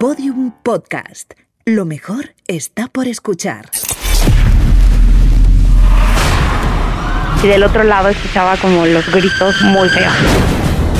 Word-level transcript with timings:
Podium 0.00 0.52
Podcast. 0.62 1.34
Lo 1.66 1.84
mejor 1.84 2.34
está 2.46 2.86
por 2.88 3.06
escuchar. 3.06 3.68
Y 7.42 7.46
del 7.46 7.62
otro 7.62 7.84
lado 7.84 8.08
escuchaba 8.08 8.56
como 8.56 8.86
los 8.86 9.06
gritos 9.12 9.60
muy 9.60 9.90
feos. 9.90 10.14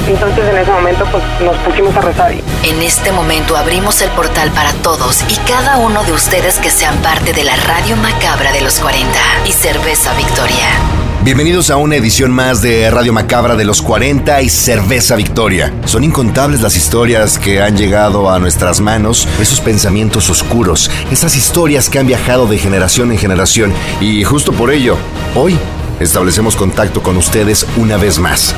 Entonces 0.06 0.44
en 0.46 0.58
ese 0.58 0.70
momento 0.70 1.06
pues 1.10 1.24
nos 1.40 1.56
pusimos 1.64 1.96
a 1.96 2.02
rezar. 2.02 2.32
En 2.62 2.82
este 2.82 3.10
momento 3.10 3.56
abrimos 3.56 4.02
el 4.02 4.10
portal 4.10 4.50
para 4.50 4.74
todos 4.82 5.24
y 5.30 5.50
cada 5.50 5.78
uno 5.78 6.04
de 6.04 6.12
ustedes 6.12 6.58
que 6.58 6.68
sean 6.68 6.94
parte 6.98 7.32
de 7.32 7.44
la 7.44 7.56
radio 7.56 7.96
macabra 7.96 8.52
de 8.52 8.60
los 8.60 8.80
40 8.80 9.18
y 9.46 9.52
Cerveza 9.52 10.12
Victoria. 10.12 11.09
Bienvenidos 11.22 11.68
a 11.68 11.76
una 11.76 11.96
edición 11.96 12.30
más 12.30 12.62
de 12.62 12.90
Radio 12.90 13.12
Macabra 13.12 13.54
de 13.54 13.66
los 13.66 13.82
40 13.82 14.40
y 14.40 14.48
Cerveza 14.48 15.16
Victoria. 15.16 15.70
Son 15.84 16.02
incontables 16.02 16.62
las 16.62 16.78
historias 16.78 17.38
que 17.38 17.60
han 17.60 17.76
llegado 17.76 18.30
a 18.30 18.38
nuestras 18.38 18.80
manos, 18.80 19.28
esos 19.38 19.60
pensamientos 19.60 20.30
oscuros, 20.30 20.90
esas 21.12 21.36
historias 21.36 21.90
que 21.90 21.98
han 21.98 22.06
viajado 22.06 22.46
de 22.46 22.56
generación 22.56 23.12
en 23.12 23.18
generación 23.18 23.70
y 24.00 24.24
justo 24.24 24.54
por 24.54 24.70
ello, 24.70 24.96
hoy 25.34 25.58
establecemos 26.00 26.56
contacto 26.56 27.02
con 27.02 27.18
ustedes 27.18 27.66
una 27.76 27.98
vez 27.98 28.18
más. 28.18 28.54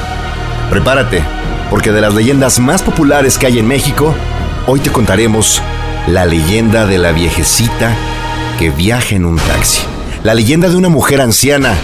Prepárate, 0.71 1.25
porque 1.69 1.91
de 1.91 2.01
las 2.01 2.15
leyendas 2.15 2.61
más 2.61 2.81
populares 2.81 3.39
que 3.39 3.47
hay 3.47 3.59
en 3.59 3.67
México, 3.67 4.15
hoy 4.69 4.79
te 4.79 4.93
contaremos 4.93 5.61
la 6.07 6.27
leyenda 6.27 6.87
de 6.87 6.99
la 6.99 7.11
viejecita 7.11 7.93
que 8.61 8.71
viaja 8.71 9.17
en 9.17 9.25
un 9.25 9.37
taxi. 9.37 9.83
La 10.23 10.35
leyenda 10.35 10.69
de 10.69 10.77
una 10.77 10.89
mujer 10.89 11.21
anciana 11.21 11.77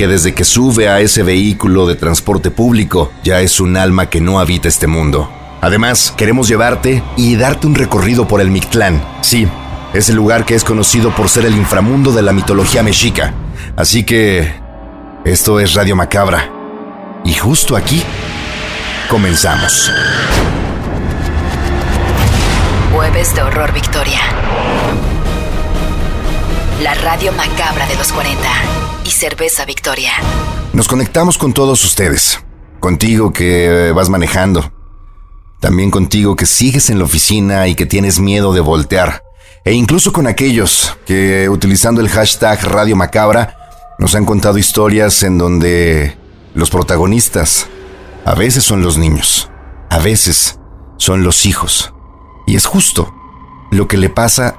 que 0.00 0.08
desde 0.08 0.32
que 0.32 0.44
sube 0.44 0.88
a 0.88 1.00
ese 1.00 1.22
vehículo 1.22 1.86
de 1.86 1.94
transporte 1.94 2.50
público 2.50 3.12
ya 3.22 3.42
es 3.42 3.60
un 3.60 3.76
alma 3.76 4.08
que 4.08 4.22
no 4.22 4.40
habita 4.40 4.66
este 4.66 4.86
mundo. 4.86 5.30
Además, 5.60 6.14
queremos 6.16 6.48
llevarte 6.48 7.02
y 7.18 7.36
darte 7.36 7.66
un 7.66 7.74
recorrido 7.74 8.26
por 8.26 8.40
el 8.40 8.50
Mictlán. 8.50 9.04
Sí, 9.20 9.46
ese 9.92 10.14
lugar 10.14 10.46
que 10.46 10.54
es 10.54 10.64
conocido 10.64 11.14
por 11.14 11.28
ser 11.28 11.44
el 11.44 11.54
inframundo 11.54 12.12
de 12.12 12.22
la 12.22 12.32
mitología 12.32 12.82
mexica. 12.82 13.34
Así 13.76 14.02
que, 14.02 14.54
esto 15.26 15.60
es 15.60 15.74
Radio 15.74 15.96
Macabra. 15.96 16.50
Y 17.26 17.34
justo 17.34 17.76
aquí, 17.76 18.02
comenzamos. 19.10 19.92
Jueves 22.90 23.34
de 23.34 23.42
Horror 23.42 23.74
Victoria. 23.74 24.20
La 26.82 26.94
radio 26.94 27.30
macabra 27.32 27.86
de 27.86 27.94
los 27.96 28.10
40 28.10 28.40
y 29.04 29.10
Cerveza 29.10 29.66
Victoria. 29.66 30.12
Nos 30.72 30.88
conectamos 30.88 31.36
con 31.36 31.52
todos 31.52 31.84
ustedes. 31.84 32.42
Contigo 32.80 33.34
que 33.34 33.92
vas 33.94 34.08
manejando. 34.08 34.72
También 35.60 35.90
contigo 35.90 36.36
que 36.36 36.46
sigues 36.46 36.88
en 36.88 36.98
la 36.98 37.04
oficina 37.04 37.68
y 37.68 37.74
que 37.74 37.84
tienes 37.84 38.18
miedo 38.18 38.54
de 38.54 38.60
voltear. 38.60 39.22
E 39.66 39.74
incluso 39.74 40.10
con 40.14 40.26
aquellos 40.26 40.96
que, 41.04 41.50
utilizando 41.50 42.00
el 42.00 42.08
hashtag 42.08 42.64
Radio 42.64 42.96
Macabra, 42.96 43.58
nos 43.98 44.14
han 44.14 44.24
contado 44.24 44.56
historias 44.56 45.22
en 45.22 45.36
donde 45.36 46.16
los 46.54 46.70
protagonistas 46.70 47.66
a 48.24 48.34
veces 48.34 48.64
son 48.64 48.80
los 48.80 48.96
niños, 48.96 49.50
a 49.90 49.98
veces 49.98 50.58
son 50.96 51.24
los 51.24 51.44
hijos. 51.44 51.92
Y 52.46 52.56
es 52.56 52.64
justo 52.64 53.12
lo 53.70 53.86
que 53.86 53.98
le 53.98 54.08
pasa 54.08 54.56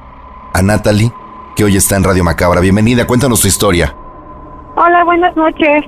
a 0.53 0.61
Natalie, 0.61 1.11
que 1.55 1.63
hoy 1.63 1.75
está 1.75 1.95
en 1.95 2.03
Radio 2.03 2.23
Macabra. 2.23 2.61
Bienvenida, 2.61 3.05
cuéntanos 3.05 3.41
tu 3.41 3.47
historia. 3.47 3.93
Hola, 4.75 5.03
buenas 5.03 5.35
noches. 5.35 5.85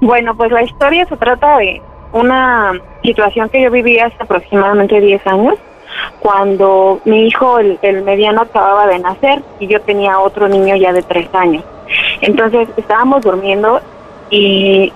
Bueno, 0.00 0.36
pues 0.36 0.52
la 0.52 0.62
historia 0.62 1.06
se 1.06 1.16
trata 1.16 1.58
de 1.58 1.82
una 2.12 2.72
situación 3.02 3.48
que 3.48 3.62
yo 3.62 3.70
viví 3.70 3.98
hace 3.98 4.16
aproximadamente 4.20 5.00
10 5.00 5.26
años, 5.26 5.54
cuando 6.20 7.00
mi 7.04 7.26
hijo, 7.26 7.58
el, 7.58 7.78
el 7.82 8.02
mediano, 8.02 8.42
acababa 8.42 8.86
de 8.86 8.98
nacer 9.00 9.42
y 9.58 9.66
yo 9.66 9.80
tenía 9.80 10.18
otro 10.20 10.48
niño 10.48 10.76
ya 10.76 10.92
de 10.92 11.02
3 11.02 11.34
años. 11.34 11.64
Entonces 12.20 12.68
estábamos 12.76 13.22
durmiendo 13.22 13.80
y 14.30 14.92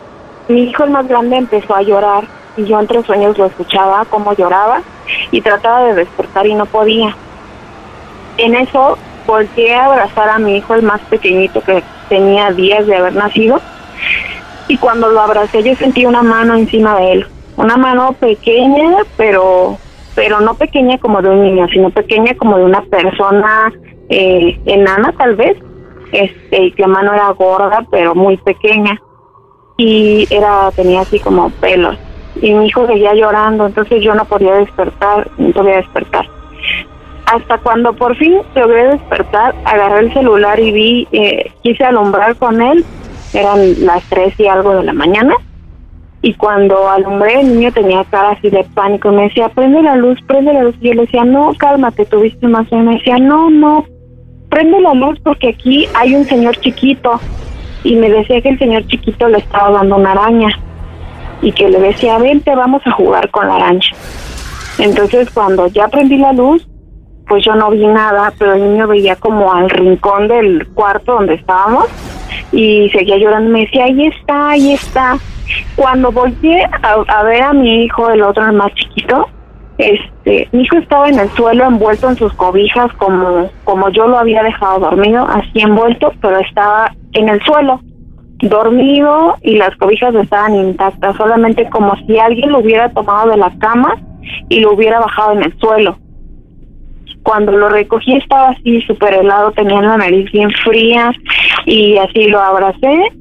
mi 0.48 0.64
hijo 0.64 0.84
el 0.84 0.90
más 0.90 1.08
grande 1.08 1.36
empezó 1.36 1.74
a 1.74 1.82
llorar 1.82 2.24
y 2.56 2.64
yo 2.64 2.78
entre 2.78 3.02
sueños 3.02 3.36
lo 3.38 3.46
escuchaba 3.46 4.04
cómo 4.04 4.34
lloraba 4.34 4.82
y 5.30 5.40
trataba 5.40 5.84
de 5.84 5.94
despertar 5.94 6.46
y 6.46 6.54
no 6.54 6.66
podía. 6.66 7.16
En 8.36 8.54
eso 8.54 8.98
volteé 9.32 9.74
a 9.74 9.86
abrazar 9.86 10.28
a 10.28 10.38
mi 10.38 10.58
hijo 10.58 10.74
el 10.74 10.82
más 10.82 11.00
pequeñito 11.08 11.62
que 11.62 11.82
tenía 12.10 12.52
días 12.52 12.86
de 12.86 12.96
haber 12.96 13.14
nacido 13.14 13.62
y 14.68 14.76
cuando 14.76 15.08
lo 15.08 15.20
abracé 15.20 15.62
yo 15.62 15.74
sentí 15.76 16.04
una 16.04 16.22
mano 16.22 16.54
encima 16.54 16.98
de 16.98 17.12
él, 17.12 17.26
una 17.56 17.78
mano 17.78 18.12
pequeña 18.12 18.98
pero 19.16 19.78
pero 20.14 20.40
no 20.40 20.52
pequeña 20.54 20.98
como 20.98 21.22
de 21.22 21.30
un 21.30 21.42
niño, 21.42 21.66
sino 21.72 21.88
pequeña 21.88 22.34
como 22.34 22.58
de 22.58 22.64
una 22.64 22.82
persona 22.82 23.72
eh, 24.10 24.60
enana 24.66 25.14
tal 25.16 25.36
vez, 25.36 25.56
este, 26.12 26.64
y 26.64 26.72
que 26.72 26.82
la 26.82 26.88
mano 26.88 27.14
era 27.14 27.30
gorda 27.30 27.86
pero 27.90 28.14
muy 28.14 28.36
pequeña 28.36 29.00
y 29.78 30.26
era 30.28 30.70
tenía 30.76 31.00
así 31.00 31.18
como 31.18 31.48
pelos 31.48 31.96
y 32.36 32.52
mi 32.52 32.66
hijo 32.66 32.86
seguía 32.86 33.14
llorando, 33.14 33.66
entonces 33.66 34.02
yo 34.02 34.14
no 34.14 34.26
podía 34.26 34.54
despertar, 34.56 35.30
no 35.38 35.52
podía 35.52 35.76
despertar. 35.76 36.26
Hasta 37.32 37.56
cuando 37.56 37.94
por 37.94 38.14
fin 38.16 38.34
logré 38.54 38.88
despertar, 38.88 39.54
agarré 39.64 40.00
el 40.00 40.12
celular 40.12 40.60
y 40.60 40.70
vi, 40.70 41.08
eh, 41.12 41.50
quise 41.62 41.82
alumbrar 41.82 42.36
con 42.36 42.60
él, 42.60 42.84
eran 43.32 43.86
las 43.86 44.02
tres 44.10 44.38
y 44.38 44.46
algo 44.46 44.74
de 44.74 44.82
la 44.82 44.92
mañana, 44.92 45.34
y 46.20 46.34
cuando 46.34 46.90
alumbré 46.90 47.40
el 47.40 47.54
niño 47.54 47.72
tenía 47.72 48.04
cara 48.04 48.32
así 48.32 48.50
de 48.50 48.64
pánico, 48.74 49.10
me 49.12 49.22
decía, 49.22 49.48
prende 49.48 49.80
la 49.82 49.96
luz, 49.96 50.18
prende 50.26 50.52
la 50.52 50.64
luz, 50.64 50.74
y 50.82 50.88
yo 50.88 50.94
le 50.94 51.02
decía, 51.02 51.24
no, 51.24 51.54
cálmate, 51.56 52.04
tuviste 52.04 52.46
más 52.48 52.66
y 52.70 52.76
me 52.76 52.96
decía, 52.96 53.16
no, 53.16 53.48
no, 53.48 53.86
prende 54.50 54.78
la 54.82 54.92
luz 54.92 55.18
porque 55.24 55.48
aquí 55.48 55.88
hay 55.94 56.14
un 56.14 56.26
señor 56.26 56.54
chiquito, 56.58 57.18
y 57.82 57.94
me 57.94 58.10
decía 58.10 58.42
que 58.42 58.50
el 58.50 58.58
señor 58.58 58.86
chiquito 58.88 59.26
le 59.28 59.38
estaba 59.38 59.70
dando 59.70 59.96
una 59.96 60.12
araña 60.12 60.50
y 61.40 61.50
que 61.52 61.70
le 61.70 61.80
decía, 61.80 62.18
vente, 62.18 62.54
vamos 62.54 62.82
a 62.84 62.90
jugar 62.90 63.30
con 63.30 63.48
la 63.48 63.54
araña. 63.54 63.88
Entonces 64.78 65.30
cuando 65.30 65.66
ya 65.68 65.88
prendí 65.88 66.18
la 66.18 66.34
luz, 66.34 66.68
pues 67.32 67.46
yo 67.46 67.54
no 67.54 67.70
vi 67.70 67.86
nada, 67.86 68.30
pero 68.38 68.52
el 68.52 68.60
niño 68.60 68.86
veía 68.86 69.16
como 69.16 69.50
al 69.50 69.70
rincón 69.70 70.28
del 70.28 70.68
cuarto 70.74 71.14
donde 71.14 71.36
estábamos 71.36 71.86
y 72.52 72.90
seguía 72.90 73.16
llorando, 73.16 73.50
me 73.50 73.60
decía, 73.60 73.86
ahí 73.86 74.06
está, 74.08 74.50
ahí 74.50 74.72
está. 74.74 75.16
Cuando 75.74 76.12
volteé 76.12 76.68
a, 76.82 77.22
ver 77.22 77.42
a 77.42 77.54
mi 77.54 77.84
hijo, 77.84 78.10
el 78.10 78.20
otro, 78.20 78.52
más 78.52 78.70
chiquito, 78.74 79.30
este, 79.78 80.46
mi 80.52 80.64
hijo 80.64 80.76
estaba 80.76 81.08
en 81.08 81.20
el 81.20 81.30
suelo 81.30 81.64
envuelto 81.64 82.10
en 82.10 82.16
sus 82.16 82.34
cobijas 82.34 82.92
como, 82.98 83.48
como 83.64 83.88
yo 83.88 84.06
lo 84.06 84.18
había 84.18 84.42
dejado 84.42 84.80
dormido, 84.80 85.26
así 85.26 85.60
envuelto, 85.60 86.12
pero 86.20 86.38
estaba 86.38 86.92
en 87.14 87.30
el 87.30 87.42
suelo, 87.44 87.80
dormido 88.42 89.36
y 89.40 89.56
las 89.56 89.74
cobijas 89.76 90.14
estaban 90.16 90.54
intactas, 90.54 91.16
solamente 91.16 91.66
como 91.70 91.96
si 92.06 92.18
alguien 92.18 92.52
lo 92.52 92.58
hubiera 92.58 92.90
tomado 92.90 93.30
de 93.30 93.38
la 93.38 93.50
cama 93.58 93.96
y 94.50 94.60
lo 94.60 94.74
hubiera 94.74 95.00
bajado 95.00 95.32
en 95.32 95.44
el 95.44 95.58
suelo. 95.58 95.96
Cuando 97.22 97.52
lo 97.52 97.68
recogí 97.68 98.16
estaba 98.16 98.50
así 98.50 98.80
súper 98.82 99.14
helado, 99.14 99.52
tenía 99.52 99.80
la 99.80 99.96
nariz 99.96 100.30
bien 100.32 100.50
fría 100.64 101.12
y 101.66 101.96
así 101.96 102.26
lo 102.28 102.40
abracé 102.40 103.12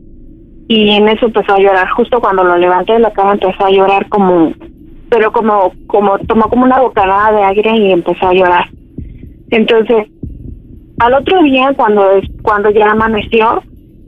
y 0.67 0.89
en 0.91 1.09
eso 1.09 1.25
empezó 1.25 1.53
a 1.53 1.59
llorar. 1.59 1.89
Justo 1.89 2.19
cuando 2.19 2.43
lo 2.43 2.57
levanté 2.57 2.93
de 2.93 2.99
la 2.99 3.11
cama 3.11 3.33
empezó 3.33 3.65
a 3.65 3.71
llorar 3.71 4.07
como, 4.09 4.53
pero 5.09 5.31
como, 5.31 5.73
como 5.87 6.17
tomó 6.19 6.43
como 6.49 6.63
una 6.63 6.79
bocanada 6.79 7.31
de 7.31 7.43
aire 7.43 7.77
y 7.77 7.91
empezó 7.91 8.27
a 8.27 8.33
llorar. 8.33 8.69
Entonces, 9.49 10.07
al 10.99 11.13
otro 11.13 11.43
día 11.43 11.73
cuando 11.75 12.03
cuando 12.41 12.69
ya 12.69 12.91
amaneció, 12.91 13.61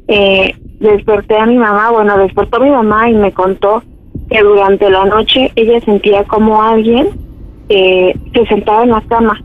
eh, 0.08 0.56
desperté 0.80 1.38
a 1.38 1.46
mi 1.46 1.58
mamá, 1.58 1.92
bueno, 1.92 2.18
despertó 2.18 2.60
mi 2.60 2.70
mamá 2.70 3.10
y 3.10 3.14
me 3.14 3.31
contó 3.31 3.84
que 4.30 4.42
durante 4.42 4.90
la 4.90 5.06
noche 5.06 5.52
ella 5.56 5.80
sentía 5.81 6.24
como 6.24 6.62
alguien 6.62 7.10
eh, 7.70 8.14
se 8.34 8.45
sentaba 8.45 8.84
en 8.84 8.92
la 8.92 9.01
cama. 9.01 9.42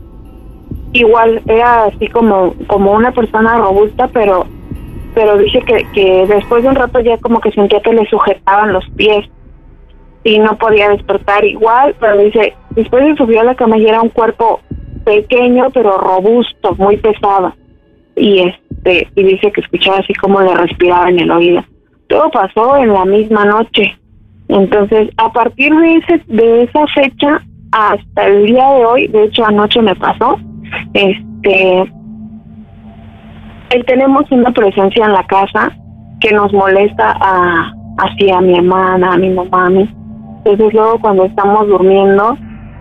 Igual 0.93 1.41
era 1.45 1.85
así 1.85 2.07
como 2.07 2.53
como 2.67 2.93
una 2.93 3.11
persona 3.11 3.57
robusta, 3.57 4.07
pero 4.07 4.45
pero 5.13 5.37
dice 5.37 5.61
que, 5.61 5.85
que 5.93 6.25
después 6.27 6.63
de 6.63 6.69
un 6.69 6.75
rato 6.75 6.99
ya 6.99 7.17
como 7.17 7.39
que 7.41 7.51
sentía 7.51 7.81
que 7.81 7.93
le 7.93 8.05
sujetaban 8.07 8.73
los 8.73 8.87
pies 8.91 9.27
y 10.23 10.37
no 10.39 10.57
podía 10.57 10.89
despertar 10.89 11.43
igual, 11.45 11.95
pero 11.99 12.17
dice, 12.17 12.53
después 12.71 13.03
de 13.05 13.15
subir 13.15 13.39
a 13.39 13.43
la 13.43 13.55
cama 13.55 13.77
y 13.77 13.87
era 13.87 14.01
un 14.01 14.09
cuerpo 14.09 14.59
pequeño 15.05 15.69
pero 15.73 15.97
robusto, 15.97 16.75
muy 16.77 16.97
pesado. 16.97 17.53
Y 18.15 18.39
este 18.39 19.07
y 19.15 19.23
dice 19.23 19.51
que 19.51 19.61
escuchaba 19.61 19.99
así 19.99 20.13
como 20.15 20.41
le 20.41 20.53
respiraba 20.53 21.09
en 21.09 21.19
el 21.19 21.31
oído. 21.31 21.63
Todo 22.07 22.29
pasó 22.31 22.77
en 22.77 22.93
la 22.93 23.05
misma 23.05 23.45
noche. 23.45 23.97
Entonces, 24.47 25.09
a 25.17 25.31
partir 25.31 25.73
de 25.73 25.95
ese 25.97 26.21
de 26.27 26.63
esa 26.63 26.85
fecha 26.87 27.41
hasta 27.71 28.27
el 28.27 28.45
día 28.47 28.67
de 28.73 28.85
hoy, 28.85 29.07
de 29.07 29.25
hecho 29.25 29.45
anoche 29.45 29.81
me 29.81 29.95
pasó, 29.95 30.37
este 30.93 31.81
eh, 33.71 33.83
tenemos 33.85 34.23
una 34.31 34.51
presencia 34.51 35.05
en 35.05 35.13
la 35.13 35.23
casa 35.27 35.71
que 36.19 36.31
nos 36.31 36.51
molesta 36.53 37.15
a 37.19 37.73
así 37.97 38.29
a 38.31 38.41
mi 38.41 38.57
hermana, 38.57 39.13
a 39.13 39.17
mi 39.17 39.29
mamá. 39.29 39.69
Entonces 39.69 40.73
luego 40.73 40.99
cuando 40.99 41.25
estamos 41.25 41.67
durmiendo, 41.67 42.37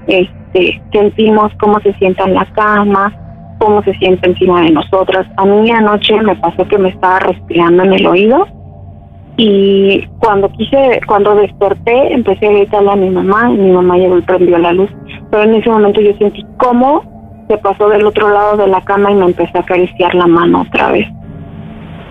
este 0.06 0.80
sentimos 0.92 1.52
cómo 1.60 1.78
se 1.80 1.92
sienta 1.94 2.24
en 2.24 2.34
la 2.34 2.46
cama, 2.52 3.12
cómo 3.58 3.82
se 3.82 3.92
siente 3.94 4.28
encima 4.28 4.62
de 4.62 4.70
nosotras. 4.70 5.26
A 5.36 5.44
mí 5.44 5.70
anoche 5.70 6.20
me 6.22 6.36
pasó 6.36 6.66
que 6.66 6.78
me 6.78 6.88
estaba 6.88 7.18
respirando 7.20 7.82
en 7.82 7.92
el 7.92 8.06
oído 8.06 8.46
y 9.36 10.04
cuando 10.18 10.50
quise, 10.50 11.00
cuando 11.06 11.34
desperté, 11.36 12.12
empecé 12.12 12.48
a 12.48 12.52
gritarle 12.52 12.90
a 12.90 12.96
mi 12.96 13.10
mamá 13.10 13.50
y 13.52 13.56
mi 13.56 13.70
mamá 13.70 13.96
llegó 13.96 14.18
y 14.18 14.22
prendió 14.22 14.58
la 14.58 14.72
luz. 14.72 14.90
Pero 15.30 15.44
en 15.44 15.54
ese 15.54 15.70
momento 15.70 16.00
yo 16.00 16.12
sentí 16.18 16.44
cómo 16.56 17.17
se 17.48 17.58
pasó 17.58 17.88
del 17.88 18.06
otro 18.06 18.28
lado 18.28 18.56
de 18.56 18.68
la 18.68 18.80
cama 18.82 19.10
y 19.10 19.14
me 19.14 19.26
empezó 19.26 19.58
a 19.58 19.62
acariciar 19.62 20.14
la 20.14 20.26
mano 20.26 20.62
otra 20.62 20.92
vez. 20.92 21.08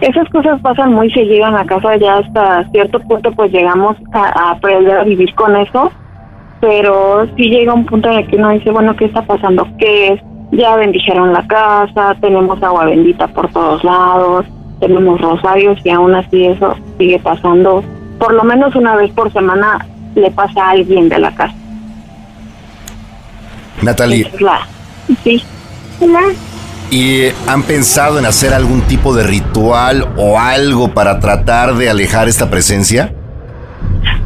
Esas 0.02 0.28
cosas 0.30 0.60
pasan 0.62 0.94
muy 0.94 1.12
seguido 1.12 1.48
en 1.48 1.54
la 1.54 1.66
casa, 1.66 1.96
ya 1.98 2.18
hasta 2.18 2.70
cierto 2.72 3.00
punto 3.00 3.32
pues 3.32 3.52
llegamos 3.52 3.96
a, 4.12 4.52
aprender 4.52 4.98
a 4.98 5.04
vivir 5.04 5.34
con 5.34 5.56
eso, 5.56 5.92
pero 6.60 7.26
sí 7.36 7.50
llega 7.50 7.74
un 7.74 7.86
punto 7.86 8.10
en 8.10 8.20
el 8.20 8.28
que 8.28 8.36
uno 8.36 8.50
dice, 8.50 8.72
bueno, 8.72 8.96
¿qué 8.96 9.06
está 9.06 9.24
pasando? 9.24 9.68
¿Qué 9.80 10.14
es? 10.14 10.22
Ya 10.52 10.76
bendijeron 10.76 11.34
la 11.34 11.46
casa, 11.48 12.16
tenemos 12.22 12.62
agua 12.62 12.86
bendita 12.86 13.28
por 13.28 13.52
todos 13.52 13.84
lados, 13.84 14.46
tenemos 14.80 15.20
rosarios 15.20 15.80
y 15.84 15.90
aún 15.90 16.14
así 16.14 16.46
eso 16.46 16.76
sigue 16.98 17.20
pasando. 17.20 17.84
Por 18.20 18.34
lo 18.34 18.44
menos 18.44 18.76
una 18.76 18.96
vez 18.96 19.12
por 19.12 19.32
semana 19.34 19.86
le 20.16 20.30
pasa 20.32 20.64
a 20.64 20.70
alguien 20.72 21.10
de 21.10 21.20
la 21.20 21.34
casa. 21.34 21.56
Natalie. 23.82 24.30
Sí. 25.24 25.44
¿Y 26.90 27.26
han 27.48 27.64
pensado 27.64 28.18
en 28.20 28.26
hacer 28.26 28.54
algún 28.54 28.82
tipo 28.82 29.14
de 29.14 29.24
ritual 29.24 30.08
o 30.18 30.40
algo 30.40 30.94
para 30.94 31.20
tratar 31.20 31.76
de 31.76 31.90
alejar 31.90 32.28
esta 32.28 32.50
presencia? 32.50 33.14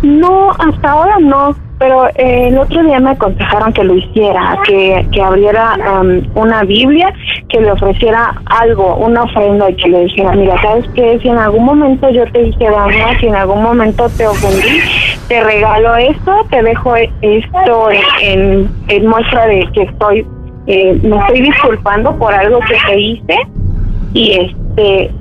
No, 0.04 0.52
hasta 0.52 0.92
ahora 0.92 1.18
no 1.20 1.56
pero 1.82 2.08
eh, 2.10 2.50
el 2.50 2.60
otro 2.60 2.84
día 2.84 3.00
me 3.00 3.10
aconsejaron 3.10 3.74
que 3.74 3.84
lo 3.84 3.96
hiciera, 3.96 4.56
que, 4.68 5.04
que 5.12 5.20
abriera 5.20 5.76
um, 6.00 6.22
una 6.36 6.62
Biblia, 6.62 7.12
que 7.50 7.60
le 7.60 7.72
ofreciera 7.72 8.36
algo, 8.46 8.98
una 8.98 9.24
ofrenda 9.24 9.68
y 9.68 9.76
que 9.78 9.90
le 9.90 10.04
dijera, 10.04 10.34
mira, 10.34 10.62
¿sabes 10.62 10.86
qué? 10.94 11.18
Si 11.24 11.30
en 11.30 11.40
algún 11.40 11.66
momento 11.66 12.08
yo 12.12 12.24
te 12.32 12.44
dije 12.44 12.70
daño, 12.70 13.20
si 13.20 13.26
en 13.26 13.36
algún 13.36 13.64
momento 13.64 14.08
te 14.16 14.28
ofendí, 14.28 14.80
te 15.28 15.44
regalo 15.44 15.96
esto, 15.96 16.46
te 16.52 16.62
dejo 16.62 16.96
esto 16.96 17.90
en, 18.22 18.70
en, 18.88 19.08
muestra 19.08 19.48
de 19.48 19.68
que 19.74 19.82
estoy, 19.82 20.24
eh, 20.68 21.00
me 21.04 21.18
estoy 21.18 21.42
disculpando 21.42 22.16
por 22.18 22.34
algo 22.34 22.60
que 22.60 22.76
te 22.88 23.00
hice 23.00 23.36
y 24.14 24.32
este 24.34 25.12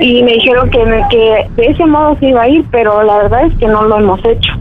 y 0.00 0.22
me 0.22 0.32
dijeron 0.32 0.70
que, 0.70 0.78
que 1.10 1.46
de 1.56 1.66
ese 1.68 1.86
modo 1.86 2.16
se 2.18 2.26
iba 2.26 2.42
a 2.42 2.48
ir, 2.48 2.64
pero 2.70 3.02
la 3.04 3.18
verdad 3.18 3.46
es 3.46 3.54
que 3.58 3.66
no 3.66 3.84
lo 3.84 3.98
hemos 3.98 4.18
hecho. 4.24 4.52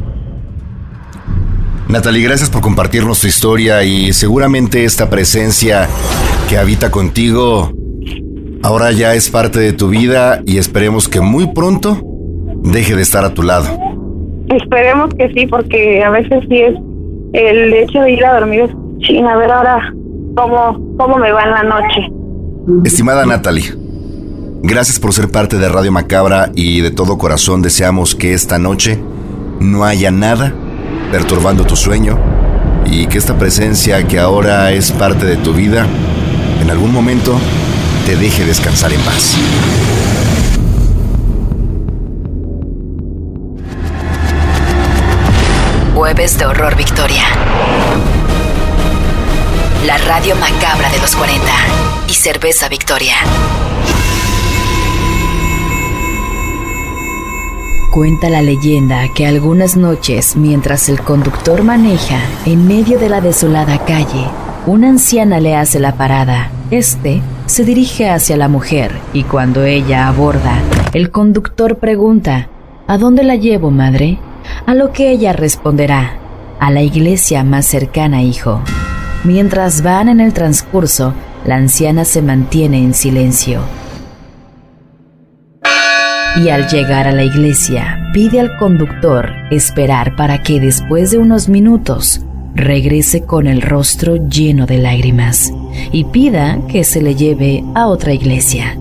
Natalie, 1.88 2.24
gracias 2.24 2.50
por 2.50 2.62
compartirnos 2.62 3.21
tu 3.21 3.27
historia 3.27 3.83
y 3.83 4.13
seguramente 4.13 4.83
esta 4.83 5.09
presencia 5.09 5.88
que 6.50 6.57
habita 6.57 6.91
contigo 6.91 7.71
ahora 8.63 8.91
ya 8.91 9.13
es 9.13 9.29
parte 9.29 9.59
de 9.59 9.74
tu 9.74 9.89
vida 9.89 10.41
y 10.45 10.57
esperemos 10.57 11.09
que 11.09 11.19
muy 11.19 11.47
pronto 11.47 11.97
deje 12.63 12.95
de 12.95 13.01
estar 13.01 13.25
a 13.25 13.33
tu 13.33 13.44
lado. 13.44 13.65
Esperemos 14.50 15.13
que 15.15 15.29
sí, 15.33 15.47
porque 15.47 16.03
a 16.03 16.09
veces 16.09 16.44
sí 16.50 16.57
es 16.57 16.75
el 17.33 17.74
hecho 17.74 18.00
de 18.01 18.12
ir 18.12 18.25
a 18.25 18.39
dormir 18.39 18.69
sin 19.06 19.25
a 19.25 19.36
ver 19.36 19.51
ahora 19.51 19.94
cómo, 20.35 20.97
cómo 20.97 21.18
me 21.18 21.31
va 21.31 21.44
en 21.44 21.51
la 21.51 21.63
noche. 21.63 22.12
Estimada 22.85 23.25
Natalie, 23.25 23.75
gracias 24.62 25.00
por 25.00 25.13
ser 25.13 25.30
parte 25.30 25.57
de 25.57 25.69
Radio 25.69 25.91
Macabra 25.91 26.51
y 26.56 26.81
de 26.81 26.91
todo 26.91 27.18
corazón 27.18 27.62
deseamos 27.62 28.15
que 28.15 28.33
esta 28.33 28.57
noche 28.57 29.00
no 29.59 29.83
haya 29.85 30.12
nada 30.12 30.53
perturbando 31.12 31.65
tu 31.65 31.75
sueño 31.75 32.18
y 32.85 33.07
que 33.07 33.18
esta 33.18 33.38
presencia 33.38 34.07
que 34.07 34.19
ahora 34.19 34.71
es 34.71 34.91
parte 34.91 35.25
de 35.25 35.38
tu 35.38 35.53
vida, 35.53 35.85
en 36.62 36.69
algún 36.69 36.91
momento 36.91 37.38
te 38.06 38.15
deje 38.15 38.45
descansar 38.45 38.91
en 38.91 39.01
paz. 39.01 39.38
Jueves 45.95 46.38
de 46.38 46.45
Horror 46.45 46.75
Victoria. 46.75 47.24
La 49.85 49.97
radio 49.97 50.33
macabra 50.35 50.89
de 50.91 51.00
los 51.00 51.13
40 51.13 51.44
y 52.07 52.13
Cerveza 52.13 52.69
Victoria. 52.69 53.15
Cuenta 57.91 58.30
la 58.30 58.41
leyenda 58.41 59.09
que 59.13 59.27
algunas 59.27 59.75
noches, 59.75 60.38
mientras 60.38 60.88
el 60.88 61.01
conductor 61.01 61.63
maneja 61.63 62.21
en 62.45 62.65
medio 62.65 62.97
de 62.97 63.09
la 63.09 63.19
desolada 63.19 63.83
calle, 63.83 64.25
una 64.65 64.88
anciana 64.88 65.41
le 65.41 65.57
hace 65.57 65.81
la 65.81 65.97
parada. 65.97 66.50
Este 66.71 67.21
se 67.45 67.65
dirige 67.65 68.09
hacia 68.09 68.38
la 68.38 68.47
mujer 68.47 68.94
y 69.12 69.24
cuando 69.24 69.65
ella 69.65 70.07
aborda, 70.07 70.62
el 70.94 71.12
conductor 71.12 71.79
pregunta, 71.79 72.47
¿A 72.88 72.97
dónde 72.97 73.24
la 73.24 73.36
llevo, 73.36 73.69
madre? 73.69 74.18
A 74.65 74.75
lo 74.75 74.94
que 74.94 75.12
ella 75.12 75.33
responderá, 75.33 76.18
a 76.59 76.71
la 76.71 76.81
iglesia 76.81 77.44
más 77.44 77.65
cercana, 77.65 78.21
hijo. 78.24 78.62
Mientras 79.23 79.81
van 79.81 80.09
en 80.09 80.19
el 80.19 80.33
transcurso, 80.33 81.13
la 81.45 81.55
anciana 81.55 82.05
se 82.05 82.21
mantiene 82.21 82.83
en 82.83 82.93
silencio 82.93 83.61
y 86.35 86.49
al 86.49 86.67
llegar 86.67 87.07
a 87.07 87.11
la 87.11 87.23
iglesia 87.23 88.09
pide 88.13 88.39
al 88.39 88.57
conductor 88.57 89.31
esperar 89.51 90.15
para 90.15 90.41
que 90.41 90.59
después 90.59 91.11
de 91.11 91.19
unos 91.19 91.47
minutos 91.47 92.21
regrese 92.55 93.23
con 93.23 93.47
el 93.47 93.61
rostro 93.61 94.27
lleno 94.27 94.65
de 94.65 94.77
lágrimas 94.77 95.53
y 95.91 96.05
pida 96.05 96.59
que 96.67 96.83
se 96.83 97.01
le 97.01 97.15
lleve 97.15 97.63
a 97.75 97.87
otra 97.87 98.13
iglesia. 98.13 98.77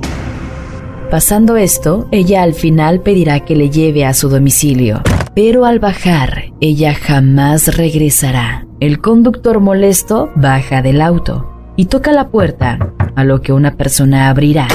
Pasando 1.10 1.56
esto, 1.56 2.08
ella 2.10 2.42
al 2.42 2.54
final 2.54 3.00
pedirá 3.00 3.40
que 3.40 3.54
le 3.54 3.68
lleve 3.68 4.06
a 4.06 4.14
su 4.14 4.30
domicilio, 4.30 5.02
pero 5.34 5.66
al 5.66 5.78
bajar, 5.78 6.44
ella 6.60 6.94
jamás 6.94 7.76
regresará. 7.76 8.61
El 8.82 9.00
conductor 9.00 9.61
molesto 9.61 10.32
baja 10.34 10.82
del 10.82 11.02
auto 11.02 11.49
y 11.76 11.87
toca 11.87 12.11
la 12.11 12.31
puerta, 12.31 12.93
a 13.14 13.23
lo 13.23 13.40
que 13.40 13.52
una 13.52 13.76
persona 13.76 14.29
abrirá 14.29 14.67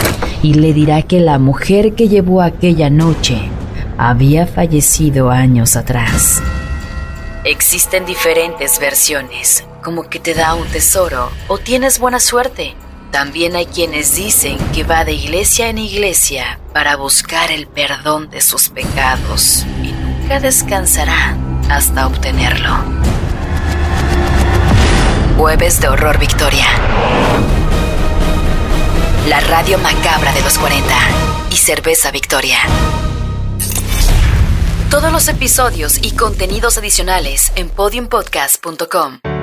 y 0.41 0.53
le 0.53 0.71
dirá 0.71 1.01
que 1.01 1.19
la 1.19 1.39
mujer 1.39 1.93
que 1.93 2.07
llevó 2.07 2.41
aquella 2.41 2.89
noche 2.89 3.37
había 3.97 4.47
fallecido 4.47 5.29
años 5.29 5.75
atrás. 5.75 6.41
Existen 7.43 8.05
diferentes 8.05 8.79
versiones, 8.79 9.65
como 9.83 10.03
que 10.03 10.19
te 10.19 10.33
da 10.33 10.55
un 10.55 10.67
tesoro 10.67 11.29
o 11.49 11.57
tienes 11.57 11.99
buena 11.99 12.21
suerte. 12.21 12.75
También 13.11 13.57
hay 13.57 13.65
quienes 13.65 14.15
dicen 14.15 14.57
que 14.73 14.85
va 14.85 15.03
de 15.03 15.15
iglesia 15.15 15.67
en 15.67 15.79
iglesia 15.79 16.61
para 16.73 16.95
buscar 16.95 17.51
el 17.51 17.67
perdón 17.67 18.29
de 18.29 18.39
sus 18.39 18.69
pecados 18.69 19.65
y 19.83 19.91
nunca 19.91 20.39
descansará 20.39 21.35
hasta 21.69 22.07
obtenerlo. 22.07 23.16
Jueves 25.37 25.79
de 25.79 25.87
Horror 25.87 26.17
Victoria 26.17 26.65
la 29.27 29.41
radio 29.41 29.77
macabra 29.77 30.31
de 30.31 30.41
los 30.41 30.57
40 30.57 30.87
y 31.51 31.57
Cerveza 31.57 32.11
Victoria. 32.11 32.59
Todos 34.89 35.11
los 35.11 35.27
episodios 35.27 35.99
y 36.01 36.15
contenidos 36.15 36.77
adicionales 36.77 37.51
en 37.55 37.67
podiumpodcast.com. 37.67 39.36